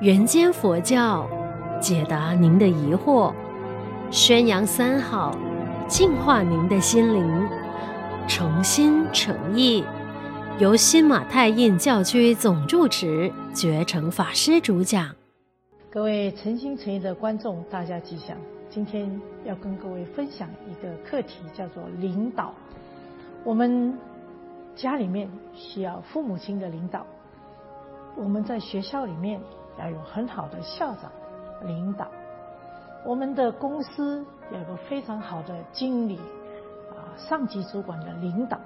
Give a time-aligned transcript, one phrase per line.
[0.00, 1.28] 人间佛教，
[1.80, 3.32] 解答您的疑惑，
[4.10, 5.36] 宣扬三好，
[5.88, 7.48] 净化您的心灵，
[8.28, 9.84] 诚心诚意，
[10.58, 15.14] 由新马泰印教区总住持觉诚法师主讲。
[15.90, 18.36] 各位诚心诚意的观众，大家吉祥。
[18.68, 19.08] 今天
[19.44, 22.52] 要跟各位分享一个课题，叫做领导。
[23.44, 23.96] 我们
[24.74, 27.06] 家里面需要父母亲的领导，
[28.16, 29.40] 我们在学校里面
[29.78, 31.10] 要有很好的校长
[31.62, 32.08] 领导，
[33.04, 36.18] 我们的公司有个非常好的经理
[36.90, 38.58] 啊，上级主管的领导，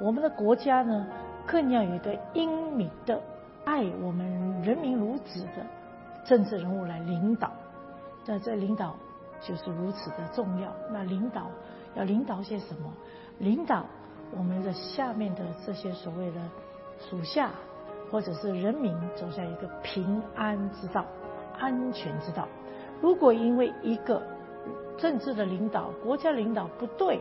[0.00, 1.06] 我们的国家呢，
[1.46, 3.20] 更要有一个英明的
[3.64, 5.66] 爱我们人民如子的
[6.24, 7.50] 政治人物来领导。
[8.26, 8.94] 那这领导。
[9.42, 10.70] 就是如此的重要。
[10.92, 11.46] 那领导
[11.94, 12.92] 要领导些什么？
[13.38, 13.86] 领导
[14.36, 16.40] 我们的下面的这些所谓的
[17.08, 17.50] 属下，
[18.10, 21.04] 或者是人民，走向一个平安之道、
[21.58, 22.46] 安全之道。
[23.00, 24.22] 如果因为一个
[24.98, 27.20] 政治的领导、国家领导不对，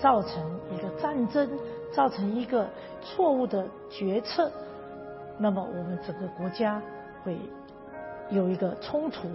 [0.00, 1.48] 造成一个战争，
[1.92, 2.68] 造成一个
[3.00, 4.50] 错误的决策，
[5.38, 6.82] 那么我们整个国家
[7.22, 7.38] 会
[8.30, 9.28] 有一个冲突。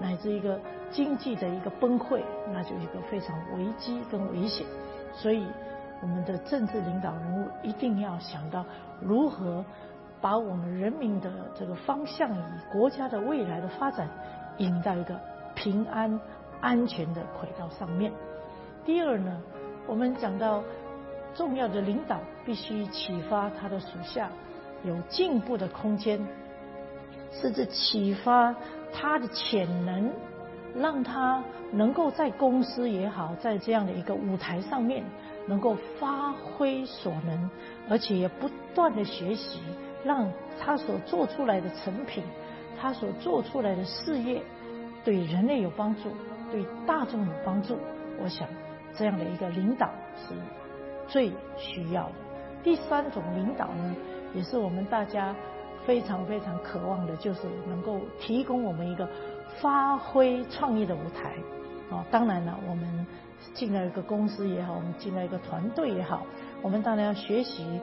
[0.00, 0.60] 乃至一个
[0.92, 4.64] 经济的一个崩溃，那就一个非常危机跟危险。
[5.12, 5.44] 所以，
[6.00, 8.64] 我们的政治领导人物一定要想到
[9.00, 9.64] 如何
[10.20, 14.08] 把我们人民的这个方向，以国家的未来的发展
[14.58, 15.18] 引到一个
[15.54, 16.20] 平安
[16.60, 18.12] 安全的轨道上面。
[18.84, 19.40] 第二呢，
[19.86, 20.62] 我们讲到
[21.34, 24.30] 重要的领导必须启发他的属下
[24.84, 26.20] 有进步的空间，
[27.30, 28.54] 甚至启发。
[28.90, 30.10] 他的潜能，
[30.74, 35.04] 让他能够在公司也好，在这样的一个舞台上面，
[35.46, 37.50] 能够发挥所能，
[37.90, 39.60] 而且也不断的学习，
[40.04, 42.24] 让他所做出来的成品，
[42.80, 44.42] 他所做出来的事业，
[45.04, 46.10] 对人类有帮助，
[46.50, 47.76] 对大众有帮助。
[48.20, 48.48] 我想，
[48.94, 50.34] 这样的一个领导是
[51.06, 52.14] 最需要的。
[52.62, 53.94] 第三种领导呢，
[54.34, 55.34] 也是我们大家。
[55.86, 59.08] 非常非常渴望的，就是能够提供我们一个
[59.58, 61.32] 发挥创意的舞台。
[61.88, 63.06] 哦，当然了，我们
[63.54, 66.26] 进了一个公司也好，我们进了一个团队也好，
[66.60, 67.80] 我们当然要学习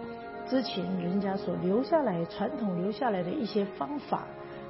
[0.48, 4.24] 之前人家所留下来、传统留下来的一些方法。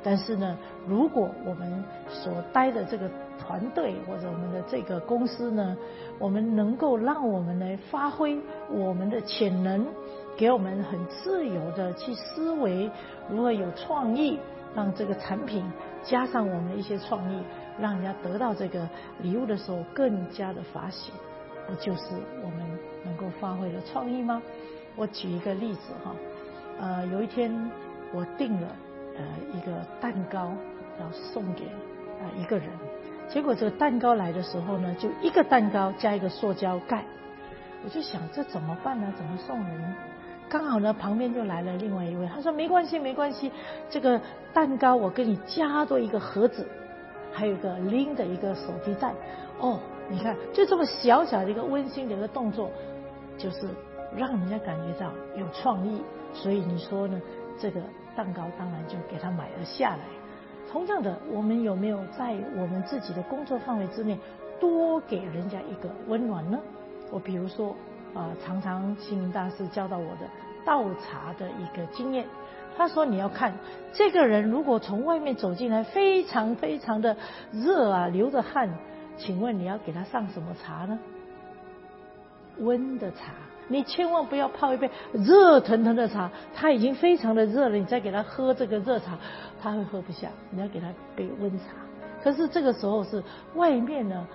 [0.03, 0.55] 但是呢，
[0.87, 3.09] 如果我们所待的这个
[3.39, 5.75] 团队或者我们的这个公司呢，
[6.19, 9.85] 我们能够让我们来发挥我们的潜能。
[10.37, 12.91] 给我们很自由的去思维，
[13.29, 14.37] 如何有创意，
[14.75, 15.63] 让这个产品
[16.03, 17.41] 加上我们的一些创意，
[17.79, 18.85] 让人家得到这个
[19.21, 21.13] 礼物的时候更加的发喜，
[21.65, 24.41] 不就是我们能够发挥的创意吗？
[24.95, 26.15] 我举一个例子哈，
[26.79, 27.51] 呃，有一天
[28.13, 28.67] 我订了
[29.17, 29.23] 呃
[29.53, 30.53] 一个蛋糕
[30.99, 32.69] 要送给啊一个人，
[33.27, 37.03] 结果这个蛋糕来的时候呢，就一个蛋糕加一个塑胶盖，
[37.83, 39.13] 我就想这怎么办呢？
[39.17, 39.95] 怎么送人？
[40.47, 43.51] 刚好呢，旁边就来了另外一位，他说没关系，没关系，
[43.89, 44.21] 这个
[44.53, 46.67] 蛋糕我给你加多一个盒子，
[47.33, 49.11] 还有一个拎的一个手提袋。
[49.59, 52.69] 哦，你看，就这么小小的一个温馨的一个动作，
[53.37, 53.67] 就是
[54.15, 56.01] 让人家感觉到有创意。
[56.33, 57.21] 所以你说呢，
[57.57, 57.81] 这个
[58.15, 60.03] 蛋糕当然就给他买了下来。
[60.69, 64.19] 同样的，我们有没有在我们自己的工作范围之内
[64.59, 66.59] 多给人家一个温暖呢？
[67.11, 67.75] 我比如说。
[68.15, 70.19] 啊，常常星云大师教导我的
[70.65, 72.25] 倒茶的一个经验。
[72.77, 73.53] 他说：“你要看
[73.91, 77.17] 这个人，如果从外面走进来，非常非常的
[77.51, 78.69] 热啊，流着汗，
[79.17, 80.97] 请问你要给他上什么茶呢？
[82.59, 83.33] 温的茶。
[83.67, 89.17] 你千万不要泡一杯热腾腾的茶，他已经非常的热了，你再给他喝这个热茶，
[89.61, 90.29] 他会喝不下。
[90.49, 91.65] 你要给他杯温茶。
[92.23, 93.23] 可是这个时候是
[93.55, 94.27] 外面呢，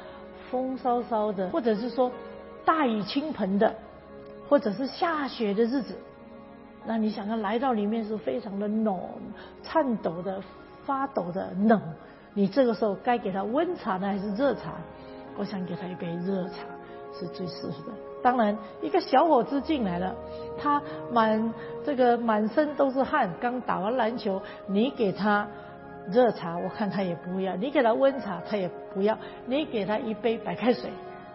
[0.50, 2.10] 风骚骚的，或者是说。”
[2.62, 3.74] 大雨倾盆的，
[4.46, 5.96] 或者是下雪的日子，
[6.84, 9.00] 那你想他来到里面是非常的冷，
[9.62, 10.40] 颤抖的、
[10.84, 11.80] 发抖的冷。
[12.34, 14.74] 你这个时候该给他温茶呢，还是热茶？
[15.38, 16.56] 我想给他一杯热茶
[17.12, 17.98] 是最适合的。
[18.22, 20.14] 当然，一个小伙子进来了，
[20.60, 21.52] 他满
[21.84, 25.48] 这个满身都是汗，刚打完篮球，你给他
[26.10, 29.16] 热茶，我看他也不要；你给他温茶，他也不要；
[29.46, 30.90] 你给他一杯白开水，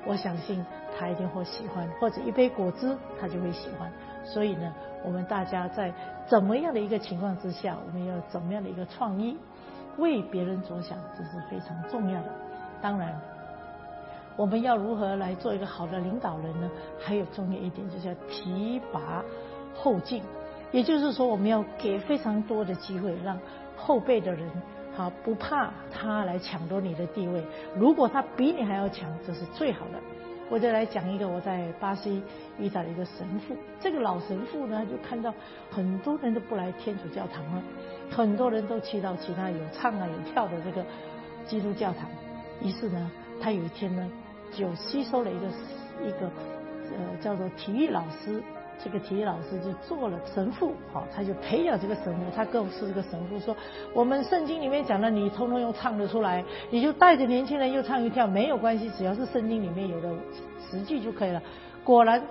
[0.06, 0.66] 我相信。
[0.98, 3.92] 他一定会喜欢，或者一杯果汁，他就会喜欢。
[4.24, 4.74] 所以呢，
[5.04, 5.94] 我们大家在
[6.26, 9.38] 怎么样的一个情况之下，我们要怎么样的一个创意，
[9.98, 12.30] 为别人着想，这是非常重要的。
[12.82, 13.14] 当然，
[14.36, 16.70] 我们要如何来做一个好的领导人呢？
[17.00, 19.24] 还有重要一点，就是要提拔
[19.74, 20.22] 后进。
[20.72, 23.40] 也就是说，我们要给非常多的机会，让
[23.78, 24.50] 后辈的人，
[24.94, 27.42] 好不怕他来抢夺你的地位。
[27.78, 30.00] 如果他比你还要强，这是最好的。
[30.50, 32.22] 我再来讲一个我在巴西
[32.60, 33.56] 遇到的一个神父。
[33.80, 35.34] 这个老神父呢，就看到
[35.72, 37.64] 很多人都不来天主教堂了，
[38.12, 40.86] 很多人都去到其他有唱啊有跳的这个
[41.48, 42.10] 基督教堂。
[42.62, 43.12] 于是呢，
[43.42, 44.10] 他有一天呢，
[44.52, 45.48] 就吸收了一个
[46.08, 46.28] 一个
[46.98, 48.42] 呃叫做体育老师。
[48.78, 52.20] 这个体育老师就做了神父，好，他就培养这个神父。
[52.36, 53.56] 他告诉这个神父说
[53.96, 60.14] ：“我们圣经里面讲的，你通通又唱得出来，你就带着年轻人又唱又跳，没有关系，只要是圣经里面有的
[60.60, 61.42] 词句就可以了。”
[61.86, 62.22] 果然，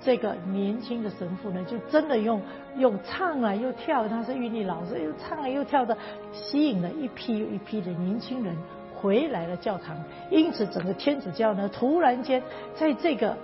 [0.00, 2.40] 这个年轻的神父呢，就真的用
[2.78, 5.94] 用唱啊又跳，他是韵律老师，又唱啊又跳的，
[6.32, 8.56] 吸引了一批又一批的年轻人
[9.04, 10.02] 回来了教堂。
[10.30, 12.42] 因此，整个天主教呢，突然间
[12.74, 13.36] 在这个。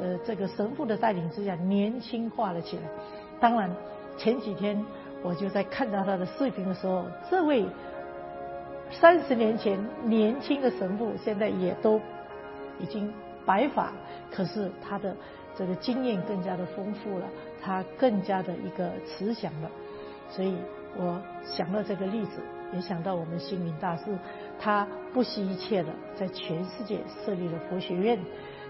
[0.00, 2.82] 呃，这个神父的带领之下，年轻化了起来。
[3.38, 3.70] 当然，
[4.16, 4.82] 前几天
[5.22, 7.66] 我就在看到他的视频的时候，这位
[8.90, 12.00] 三十年前年轻的神父，现在也都
[12.80, 13.12] 已经
[13.44, 13.92] 白发，
[14.34, 15.14] 可是他的
[15.54, 17.26] 这个经验更加的丰富了，
[17.62, 19.70] 他更加的一个慈祥了。
[20.30, 20.56] 所以
[20.96, 22.40] 我想到这个例子，
[22.72, 24.04] 也想到我们星云大师，
[24.58, 28.18] 他不惜一切的在全世界设立了佛学院。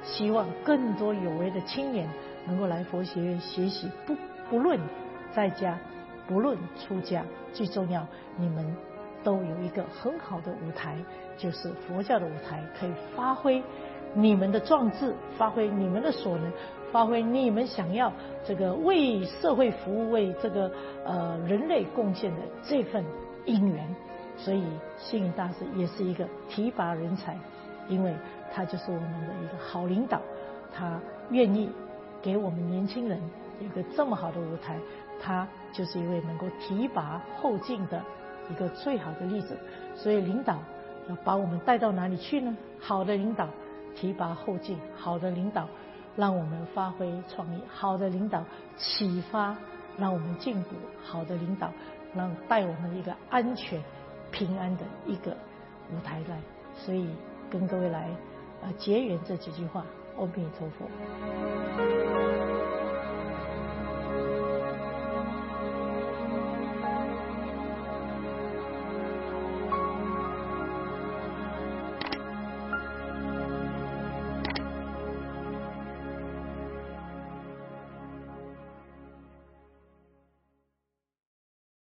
[0.05, 2.09] 希望更多有为的青年
[2.45, 4.17] 能够来佛学院学习，不
[4.51, 4.77] 不论
[5.33, 5.79] 在家，
[6.27, 8.05] 不论出家，最重要
[8.37, 8.77] 你们
[9.23, 10.97] 都有一个很好的舞台，
[11.39, 13.63] 就是佛教的舞台，可以发挥
[14.13, 16.53] 你们的壮志，发挥你们的所能，
[16.91, 18.13] 发挥你们想要
[18.45, 20.69] 这个为社会服务、为这个
[21.05, 23.05] 呃人类贡献的这份
[23.45, 23.87] 因缘。
[24.37, 24.65] 所以
[24.99, 27.37] 星云大师也是一个提拔人才，
[27.89, 28.15] 因为。
[28.55, 30.21] 他就是我们的一个好领导，
[30.75, 31.01] 他
[31.31, 31.71] 愿意
[32.21, 33.19] 给我们年轻人
[33.61, 34.79] 一个这么好的舞台，
[35.19, 38.05] 他就是一位能够提拔后进的
[38.51, 39.57] 一个最好的例子。
[39.95, 40.59] 所以领导
[41.09, 42.55] 要把我们带到哪里去呢？
[42.79, 43.49] 好的领导
[43.95, 45.67] 提拔后进，好的领导
[46.15, 48.45] 让我们发挥创意，好的领导
[48.77, 49.57] 启发
[49.97, 51.73] 让我们进步，好的领导
[52.13, 53.83] 能带我们一个安全
[54.31, 55.33] 平安的一个
[55.91, 56.41] 舞台来。
[56.75, 57.09] 所以
[57.51, 58.09] 跟各位来。
[58.63, 59.85] 啊，结缘这几句话，
[60.17, 60.87] 阿弥陀佛。